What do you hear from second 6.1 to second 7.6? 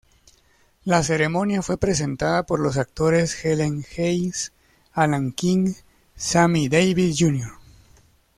Sammy Davis, Jr.